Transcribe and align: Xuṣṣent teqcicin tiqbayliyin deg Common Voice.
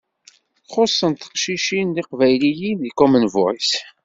Xuṣṣent 0.71 1.19
teqcicin 1.23 1.87
tiqbayliyin 1.95 2.77
deg 2.83 2.93
Common 2.99 3.25
Voice. 3.35 3.75